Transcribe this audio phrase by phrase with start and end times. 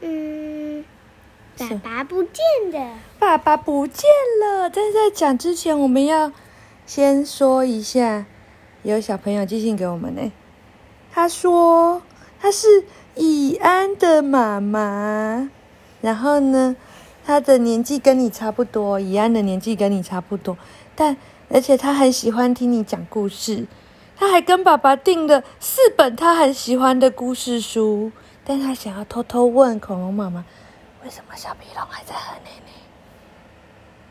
[0.00, 0.84] 嗯，
[1.58, 2.32] 爸爸不见
[2.72, 2.98] 了。
[3.18, 4.04] 爸爸不见
[4.40, 4.70] 了。
[4.70, 6.32] 但是在讲之前，我们要
[6.86, 8.26] 先说一下，
[8.82, 10.32] 有小朋友寄信给我们呢。
[11.12, 12.02] 他说
[12.40, 12.84] 他是
[13.16, 15.50] 以安的妈妈，
[16.00, 16.76] 然后呢，
[17.24, 20.56] 他的年纪跟你差不多，以安的年纪跟你差不多，
[20.94, 21.16] 但
[21.50, 23.66] 而且他很喜欢听你讲故事。
[24.16, 28.10] 他还跟爸爸订了四本他很喜欢的故事书，
[28.48, 30.42] 但他想要偷偷问恐龙妈妈，
[31.04, 32.72] 为什么小皮龙还在喝奶奶？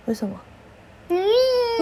[0.06, 0.40] 为什么？
[1.10, 1.18] 嗯，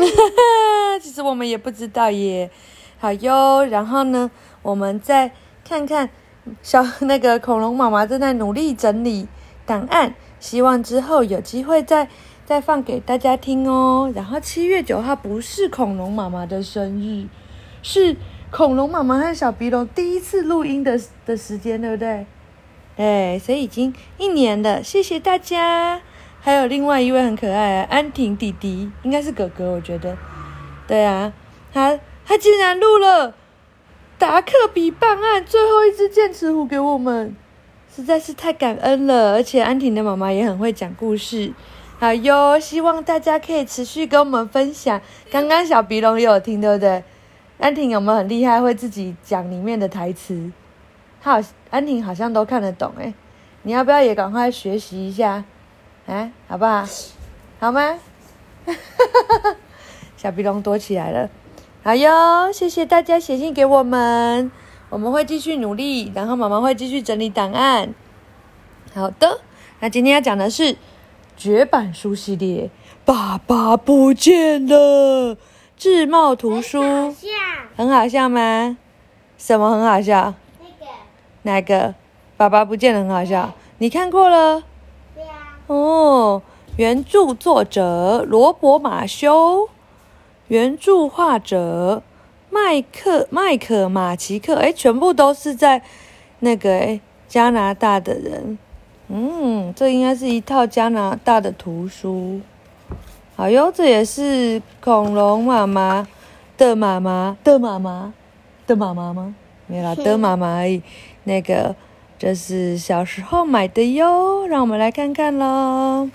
[1.01, 2.49] 其实我们也不知道耶。
[2.97, 5.33] 好哟，然后呢，我们再
[5.65, 6.09] 看看
[6.63, 9.27] 小那个恐龙妈妈正在努力整理
[9.65, 12.07] 档案，希望之后有机会再
[12.45, 14.09] 再放给大家听哦。
[14.15, 17.27] 然后七月九号不是恐龙妈妈的生日。
[17.83, 18.15] 是
[18.49, 22.25] 恐龙妈妈和小鼻龙第一次录音的的时间，对不对？
[22.97, 26.01] 哎，所以已经一年了，谢谢大家。
[26.39, 30.15] 还有另外一位很可爱啊，安婷弟弟，应该是哥哥，我觉得。
[30.87, 31.33] 对啊，
[31.73, 33.33] 他他竟然录了
[34.17, 37.35] 达克比办案最后一只剑齿虎给我们，
[37.93, 39.33] 实在是太感恩了。
[39.33, 41.51] 而且安婷的妈妈也很会讲故事，
[41.99, 45.01] 好哟，希望大家可以持续跟我们分享。
[45.31, 47.03] 刚刚小鼻龙也有听，对不对？
[47.57, 48.61] 安婷有没有很厉害？
[48.61, 50.51] 会自己讲里面的台词？
[51.25, 53.11] 好，安婷好像都看得懂哎。
[53.63, 55.43] 你要不要也赶快学习一下？
[56.05, 56.85] 啊，好不好？
[57.59, 57.97] 好吗？
[60.15, 61.27] 小鼻龙躲起来了。
[61.83, 64.51] 好哟，谢谢大家写信给我们，
[64.91, 67.91] 我们会继续努力，然后妈妈会继续整理档案。
[68.93, 69.39] 好的，
[69.79, 70.77] 那今天要讲的是
[71.35, 72.69] 绝版书系列，
[73.03, 75.35] 爸爸不见了。
[75.75, 76.83] 智茂图书
[77.75, 78.77] 很好笑吗？
[79.39, 80.35] 什么很好笑？
[81.45, 81.95] 那个哪个？
[82.37, 83.53] 爸爸不见了很好笑。
[83.77, 84.61] 你看过了？
[85.13, 86.41] 对啊，哦，
[86.75, 89.69] 原著作者罗伯马修，
[90.49, 92.03] 原著画者
[92.49, 95.81] 麦克麦克马奇克，哎，全部都是在
[96.39, 96.99] 那个哎
[97.29, 98.57] 加拿大的人。
[99.07, 102.41] 嗯，这应该是一套加拿大的图书。
[103.37, 106.07] 好哟，这也是恐龙妈妈
[106.57, 108.13] 的妈妈的妈妈
[108.67, 109.35] 的妈妈吗？
[109.67, 110.81] 没有啦，的妈妈而已。
[111.23, 111.75] 那个
[112.17, 116.09] 这是小时候买的哟，让我们来看看喽。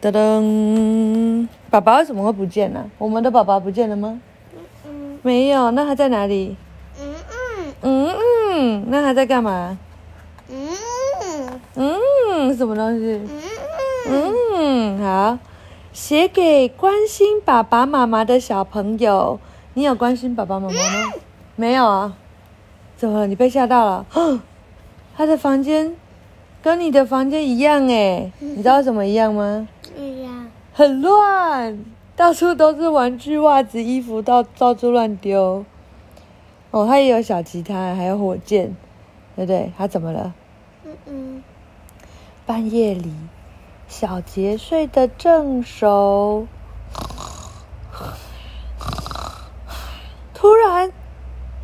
[0.00, 2.88] 噔噔，宝宝为什么会不见呢？
[2.98, 4.20] 我们的宝宝不见了吗？
[4.86, 6.56] 嗯没有，那他在哪里？
[7.00, 7.14] 嗯
[7.56, 8.16] 嗯嗯
[8.52, 9.76] 嗯，那他在干嘛？
[10.48, 10.68] 嗯
[11.74, 13.20] 嗯，什么东西？
[14.08, 15.38] 嗯嗯，好，
[15.92, 19.40] 写给关心爸爸妈妈的小朋友。
[19.74, 21.12] 你有关心爸爸妈妈吗？
[21.58, 22.16] 没有啊。
[22.96, 23.26] 怎么了？
[23.26, 24.06] 你被吓到了？
[25.16, 25.96] 他的房间
[26.62, 29.66] 跟你的房间一样哎，你知道什么一样吗？
[29.96, 35.64] 一样，很乱，到处都是玩具、袜子、衣服，到到处乱丢。
[36.70, 38.76] 哦，他也有小吉他，还有火箭，
[39.34, 39.72] 对不对？
[39.76, 40.32] 他怎么了？
[40.84, 41.42] 嗯嗯
[42.46, 43.12] 半夜里，
[43.88, 46.46] 小杰睡得正熟，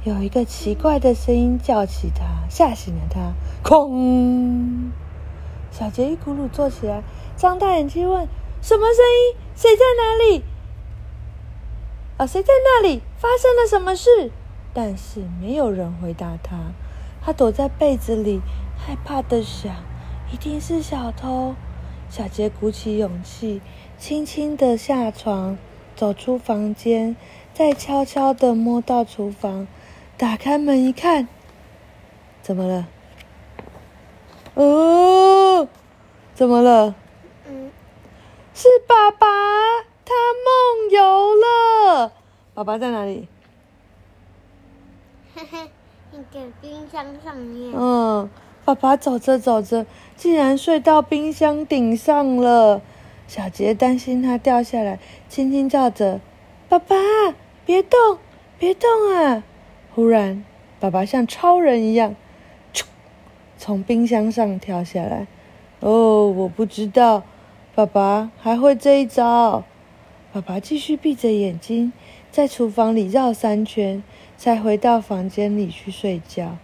[0.04, 3.32] 有一个奇怪的声音叫起他，吓醒了他。
[3.64, 4.90] 哐！
[5.70, 7.02] 小杰一咕噜坐起来，
[7.38, 8.28] 张大眼睛问
[8.60, 9.40] ：“什么声音？
[9.56, 10.44] 谁在哪里？”
[12.18, 13.00] 啊，谁在那里？
[13.16, 14.30] 发生了什么事？
[14.74, 16.58] 但是没有人回答他。
[17.22, 18.42] 他躲在被子里，
[18.76, 19.74] 害怕的想：
[20.30, 21.54] 一定是小偷。
[22.10, 23.62] 小杰鼓起勇气，
[23.96, 25.56] 轻轻的下床，
[25.96, 27.16] 走出房间，
[27.54, 29.66] 再悄悄的摸到厨房，
[30.16, 31.26] 打开门一看，
[32.40, 32.86] 怎么了？
[34.54, 35.68] 哦，
[36.34, 36.94] 怎么了？
[37.48, 37.70] 嗯，
[38.54, 39.26] 是爸爸，
[40.04, 40.14] 他
[40.44, 42.12] 梦游了。
[42.54, 43.26] 爸爸在哪里？
[45.34, 45.68] 嘿嘿，
[46.12, 47.72] 那个冰箱上面。
[47.76, 48.30] 嗯，
[48.64, 49.84] 爸爸走着走着，
[50.16, 52.80] 竟然睡到冰箱顶上了。
[53.26, 56.20] 小杰担心他掉下来，轻轻叫着
[56.68, 56.94] ：“爸爸，
[57.66, 58.18] 别动，
[58.58, 59.42] 别动啊！”
[59.94, 60.44] 忽然，
[60.80, 62.16] 爸爸像超人一样，
[63.56, 65.28] 从冰箱上跳下来。
[65.78, 67.22] 哦，我不知道，
[67.76, 69.62] 爸爸还会这一招。
[70.32, 71.92] 爸爸继续闭着眼睛，
[72.32, 74.02] 在厨房里绕三圈，
[74.36, 76.56] 才回到房间里去睡觉。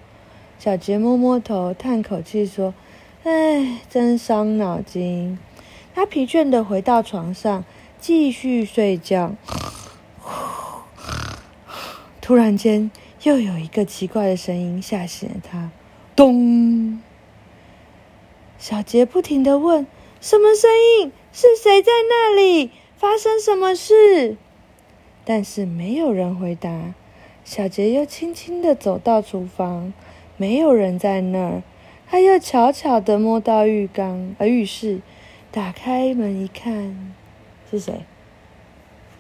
[0.59, 2.75] 小杰摸摸头，叹口气说
[3.23, 5.38] ：“唉，真伤脑筋。”
[5.94, 7.65] 他疲倦的回到床上，
[8.00, 9.37] 继续睡觉。
[12.21, 12.91] 突然间，
[13.22, 15.70] 又有一个奇怪的声音吓醒了他。
[16.17, 17.00] 咚！
[18.58, 19.87] 小杰不停的问
[20.20, 20.70] ：“什么声
[21.00, 21.12] 音？
[21.32, 22.70] 是谁在那里？
[22.96, 24.37] 发生什么事？”
[25.25, 26.94] 但是没有人回答。
[27.44, 29.93] 小杰又轻轻的走到厨房，
[30.37, 31.62] 没有人在那儿。
[32.06, 35.00] 他又悄悄的摸到浴缸，呃，浴室，
[35.50, 37.14] 打开门一看，
[37.70, 38.05] 是谁？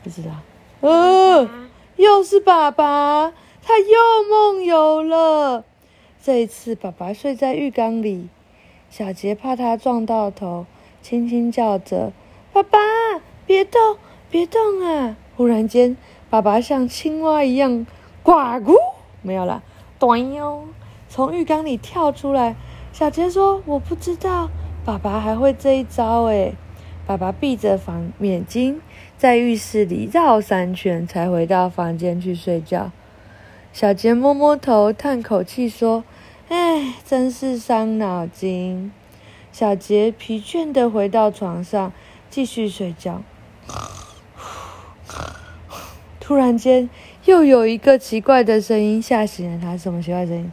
[0.02, 0.30] 不知道。
[0.80, 1.48] 呃，
[1.96, 3.32] 又是爸爸，
[3.62, 5.64] 他又梦游了。
[6.22, 8.28] 这一次，爸爸睡在浴缸里。
[8.90, 10.66] 小杰怕他撞到头，
[11.00, 12.12] 轻轻叫着
[12.52, 12.78] ：“爸爸，
[13.46, 13.96] 别动，
[14.30, 15.96] 别动啊！”忽然间，
[16.28, 17.86] 爸爸像青蛙一样，
[18.22, 18.74] 呱咕，
[19.22, 19.62] 没有了，
[19.98, 20.66] 短哟，
[21.08, 22.56] 从浴缸里跳出来。
[22.92, 24.50] 小杰说：“我不知道，
[24.84, 26.54] 爸爸还会这一招诶。”
[27.06, 28.80] 爸爸闭着房眼睛，
[29.16, 32.90] 在浴室里绕三圈，才回到房间去睡觉。
[33.72, 36.04] 小杰摸摸头，叹口气说。
[36.48, 38.90] 唉，真是伤脑筋。
[39.52, 41.92] 小杰疲倦的回到床上，
[42.28, 43.22] 继续睡觉。
[46.18, 46.90] 突然间，
[47.24, 49.76] 又有一个奇怪的声音吓醒了他。
[49.76, 50.52] 什么奇怪声音？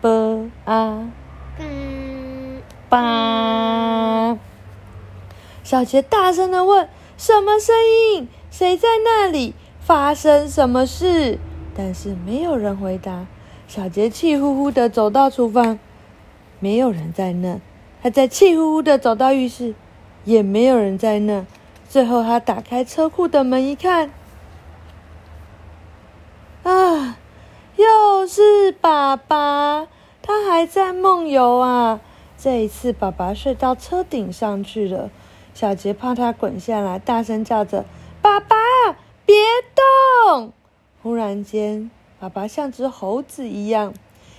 [0.00, 1.10] 啵啊，
[1.58, 4.38] 嗯，吧。
[5.62, 6.88] 小杰大声的问
[7.18, 7.74] ：“什么声
[8.14, 8.26] 音？
[8.50, 9.54] 谁在那里？
[9.90, 11.36] 发生什么事？”
[11.74, 13.26] 但是没有人回答。
[13.66, 15.80] 小杰气呼呼的走到厨房，
[16.60, 17.58] 没有人在那。
[18.00, 19.74] 他再气呼呼的走到浴室，
[20.24, 21.44] 也没有人在那。
[21.88, 24.12] 最后，他打开车库的门一看，
[26.62, 27.16] 啊，
[27.74, 29.88] 又是爸爸！
[30.22, 31.98] 他还在梦游啊！
[32.38, 35.10] 这一次，爸爸睡到车顶上去了。
[35.52, 37.84] 小杰怕他滚下来，大声叫着
[38.22, 38.56] ：“爸爸，！”
[41.02, 41.90] 忽然间。
[42.18, 43.94] 爸爸像只猴子一样，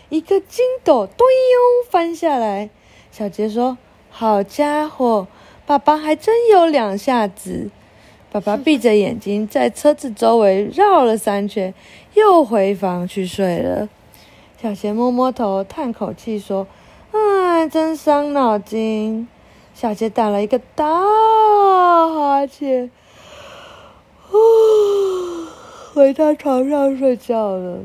[0.10, 2.69] 一个筋斗，咚哟翻下来。
[3.12, 3.80] 小杰说
[4.12, 5.28] ：“好家伙，
[5.66, 7.72] 爸爸还真有两下子。”
[8.31, 11.74] 爸爸闭着眼睛，在车子周围绕了三圈，
[12.13, 13.90] 又回房去睡了。
[14.62, 16.68] 小杰摸摸头，叹口气说
[17.12, 19.28] ：“哎，真伤脑筋。”
[19.74, 22.92] 小杰打了一个大哈欠，
[24.30, 24.38] 呼。
[25.93, 27.79] 回到床上睡觉了。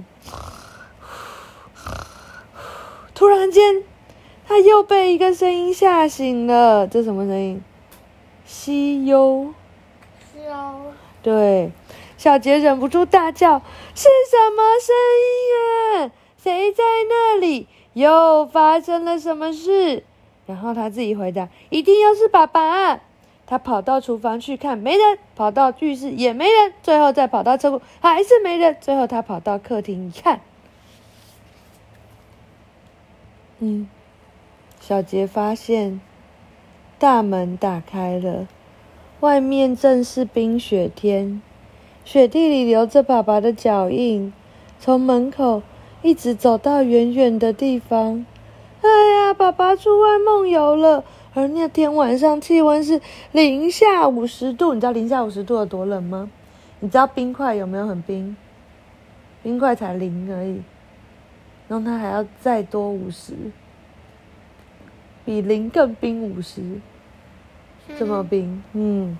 [3.12, 3.82] 突然间，
[4.46, 6.86] 他又被一个声音吓醒了。
[6.86, 7.60] 这什么声音？
[8.44, 9.52] 西游。
[10.32, 10.92] 西游。
[11.20, 11.72] 对，
[12.16, 13.60] 小杰忍不住大叫
[13.96, 14.94] ：“是什么声
[15.98, 16.12] 音啊？
[16.40, 17.66] 谁在那里？
[17.94, 20.04] 又发生了什么事？”
[20.46, 23.00] 然后他自己回答：“一定又是爸爸。”
[23.46, 28.76] 他跑到厨房去看，没人；跑到浴室也没人；最后再跑到车库，还是没人。
[28.80, 30.40] 最后他跑到客厅一看，
[33.60, 33.88] 嗯，
[34.80, 36.00] 小杰发现
[36.98, 38.48] 大门打开了，
[39.20, 41.40] 外面正是冰雪天，
[42.04, 44.32] 雪地里留着爸爸的脚印，
[44.80, 45.62] 从门口
[46.02, 48.26] 一直走到远远的地方。
[48.82, 51.04] 哎呀，爸爸出外梦游了。
[51.36, 52.98] 而那天晚上气温是
[53.30, 56.30] 零下五十度，你知道零下五十度有多冷吗？
[56.80, 58.34] 你知道冰块有没有很冰？
[59.42, 60.62] 冰块才零而已，
[61.68, 63.34] 然后它还要再多五十，
[65.26, 66.62] 比零更冰五十，
[67.98, 69.18] 这么冰，嗯，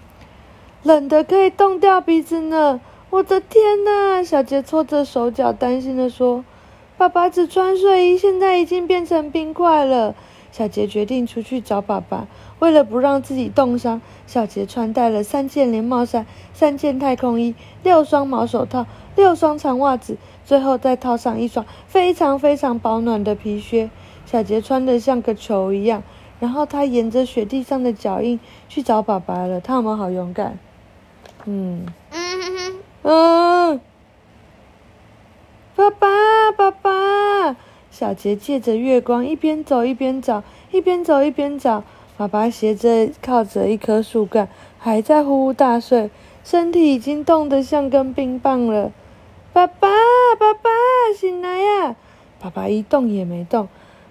[0.84, 2.80] 冷的可以冻掉鼻子呢！
[3.10, 4.24] 我的天呐！
[4.24, 6.42] 小杰搓着手脚，担心的说
[6.96, 10.14] ：“爸爸只穿睡衣，现在已经变成冰块了。”
[10.56, 12.26] 小杰决定出去找爸爸。
[12.60, 18.86] 为了不让自己冻伤，小杰穿戴了三件连帽衫、三件太空衣、六双毛手套、
[19.16, 23.90] 六双长袜子，最后再套上一双非常非常保暖的皮靴。
[24.24, 26.02] 小杰穿得像个球一样，
[26.40, 29.60] 然后他沿着雪地上的脚印去找爸爸了。
[29.60, 30.58] 他们好勇敢。
[31.44, 33.80] 嗯嗯嗯，
[35.76, 36.08] 爸爸，
[36.56, 37.56] 爸爸。
[37.98, 41.82] 小杰借着月光，一边走一边找，一边走一边找。
[42.18, 46.10] 爸爸斜着靠着一棵树干，还在呼呼大睡，
[46.44, 48.92] 身体已经冻得像根冰棒了。
[49.54, 49.88] 爸爸，
[50.38, 50.68] 爸爸，
[51.18, 51.96] 醒来呀！
[52.38, 53.66] 爸爸一动也没动。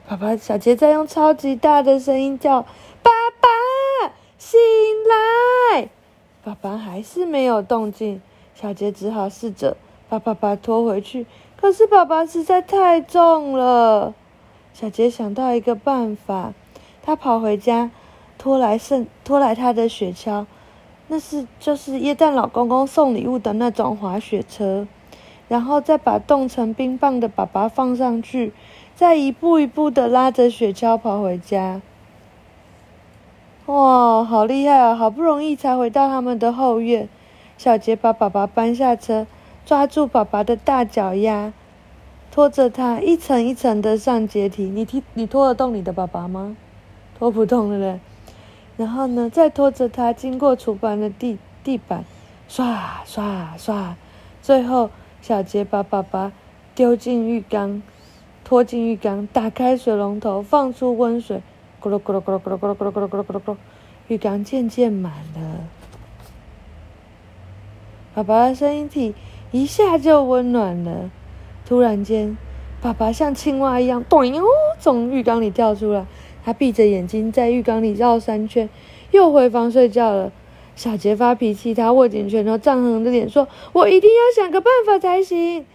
[0.07, 2.63] 爸爸，小杰在用超级大的声音叫
[3.03, 4.59] ：“爸爸，醒
[5.07, 5.89] 来！”
[6.43, 8.19] 爸爸还是没有动静。
[8.55, 9.77] 小杰只好试着
[10.09, 11.27] 把爸爸拖回去。
[11.65, 14.13] 可是爸爸实在太重了，
[14.71, 16.53] 小杰想到一个办法，
[17.01, 17.89] 他跑回家，
[18.37, 20.45] 拖来圣拖来他的雪橇，
[21.07, 24.85] 那是就是耶诞老公公送礼物的那种滑雪车，
[25.47, 28.53] 然后再把冻成冰棒的爸爸放上去，
[28.95, 31.81] 再一步一步的拉着雪橇跑回家。
[33.65, 34.95] 哇，好厉害啊！
[34.95, 37.09] 好不容易才回到他们的后院。
[37.57, 39.25] 小杰把爸爸搬下车，
[39.65, 41.51] 抓住爸爸的大脚丫，
[42.29, 44.65] 拖着他一层一层的上阶梯。
[44.65, 46.55] 你踢，你拖得动你的爸爸吗？
[47.17, 47.99] 拖不动了嘞。
[48.77, 52.05] 然后呢，再拖着他经过厨房的地地板，
[52.47, 53.95] 刷刷刷。
[54.43, 54.91] 最后，
[55.21, 56.31] 小杰把爸爸
[56.75, 57.81] 丢进浴缸，
[58.43, 61.41] 拖进浴缸，打开水龙头，放出温水。
[61.81, 63.55] 咕噜咕噜咕噜咕噜咕噜咕噜咕噜咕噜咕噜，
[64.09, 65.61] 浴缸渐渐满了。
[68.13, 69.13] 爸爸的声音体
[69.51, 71.09] 一下就温暖了。
[71.65, 72.37] 突然间，
[72.81, 74.23] 爸爸像青蛙一样，咚，
[74.79, 76.05] 从浴缸里跳出来。
[76.43, 78.69] 他闭着眼睛在浴缸里绕三圈，
[79.11, 80.31] 又回房睡觉了。
[80.75, 85.65] 小杰发脾气，他握紧拳头，涨红着脸说：“我一定要想个办法才行。”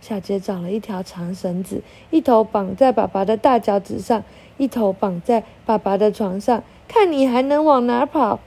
[0.00, 4.22] 小杰找了一条长绳子，一头绑在爸爸的大脚趾上。
[4.56, 8.38] 一头绑在爸爸的床上，看你还能往哪跑？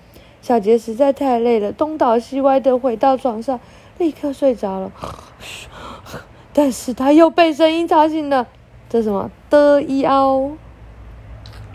[0.44, 3.60] 小杰实在太累了，东倒西歪的回到床上，
[3.98, 4.92] 立刻睡着了。
[6.54, 8.48] 但是他又被声音吵醒了。
[8.90, 9.32] 这什么？
[9.50, 10.56] 的一嗷，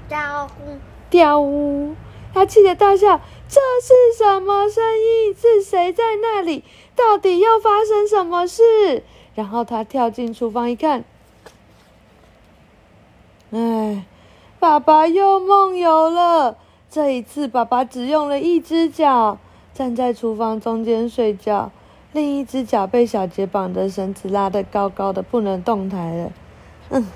[0.08, 0.48] 掉
[1.10, 1.94] 掉呜！
[2.32, 5.34] 他气得大笑：“这是什么声音？
[5.34, 6.62] 是谁在那里？
[6.94, 9.02] 到底又发生什么事？”
[9.34, 11.04] 然后他跳进厨房一看，
[13.50, 14.04] 哎。
[14.60, 16.56] 爸爸又梦游了。
[16.90, 19.38] 这一次，爸爸只用了一只脚
[19.72, 21.70] 站在厨房中间睡觉，
[22.12, 26.32] 另一只脚被小杰绑的绳子拉得高高的，不能动弹了。
[26.88, 27.06] 嗯，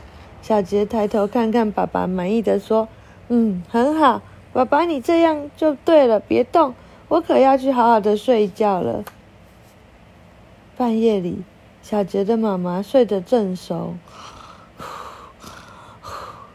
[0.43, 2.89] 小杰抬头看看爸爸，满意的说
[3.29, 4.21] ：“嗯，很好，
[4.53, 6.75] 爸爸，你这样就对了，别动，
[7.09, 9.03] 我可要去好好的睡觉了。”
[10.77, 11.43] 半夜里，
[11.83, 13.95] 小杰的妈妈睡得正熟。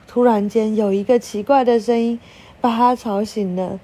[0.08, 2.20] 突然间，有一个奇怪的声音
[2.62, 3.79] 把他吵醒了。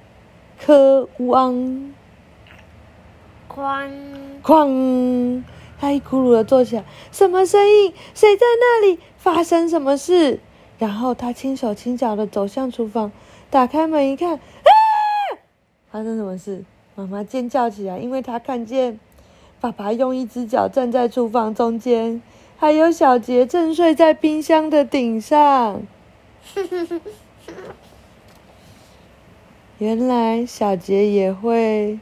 [0.60, 1.94] 科汪，
[3.56, 3.90] 哐
[4.42, 5.44] 哐！
[5.80, 6.84] 他一咕噜的坐起来。
[7.12, 7.94] 什么声音？
[8.14, 9.00] 谁在那里？
[9.18, 10.40] 发生什么事？
[10.80, 13.12] 然后他轻手轻脚的走向厨房，
[13.50, 14.40] 打开门一看，啊！
[15.92, 16.66] 发生什么事？
[16.96, 19.00] 妈妈尖叫起来，因为她看见
[19.62, 22.22] 爸爸用一只脚站在厨房中间，
[22.58, 25.82] 还有小杰正睡在冰箱的顶上。
[29.80, 32.00] 原来小杰也会，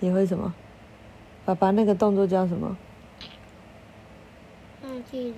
[0.00, 0.52] 也会什么？
[1.44, 2.76] 爸爸那个动作叫什么？
[4.82, 5.36] 忘记了。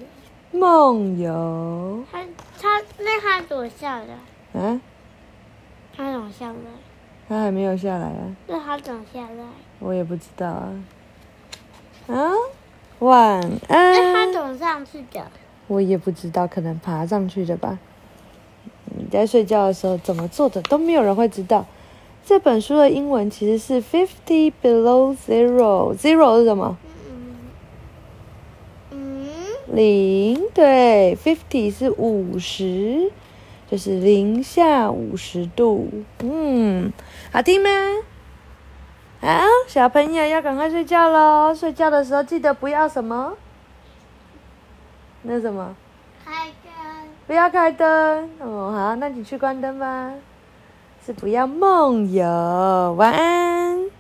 [0.53, 2.05] 梦游。
[2.11, 2.25] 他
[2.61, 4.61] 他那他怎么下来？
[4.61, 4.81] 啊？
[5.97, 6.57] 他怎么下来？
[7.29, 8.37] 他还没有下来啊。
[8.49, 9.45] 那他怎么下来？
[9.79, 10.83] 我也不知道啊。
[12.09, 12.33] 啊？
[12.99, 13.59] 晚安。
[13.69, 15.25] 那他怎么上去的？
[15.69, 17.79] 我也不知道，可能爬上去的吧。
[18.87, 21.65] 你在睡觉的时候怎么做的都没有人会知道。
[22.31, 25.93] 这本书的英文其实是 Fifty Below Zero。
[25.97, 26.79] Zero 是什么？
[28.93, 29.27] 嗯。
[29.67, 33.11] 零，对，Fifty 是五十，
[33.69, 35.91] 就是零下五十度。
[36.21, 36.93] 嗯，
[37.33, 37.69] 好听吗？
[39.21, 41.53] 好，小朋友要赶快睡觉喽。
[41.53, 43.33] 睡觉的时候记得不要什么。
[45.23, 45.75] 那什么？
[46.25, 46.71] 开灯。
[47.27, 50.13] 不要开灯哦，好，那你去关灯吧。
[51.13, 52.25] 不要梦游
[52.97, 54.00] 晚安。